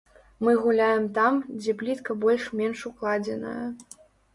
Мы 0.47 0.55
гуляем 0.63 1.05
там, 1.19 1.39
дзе 1.59 1.77
плітка 1.85 2.11
больш-менш 2.27 2.77
укладзеная. 2.95 3.59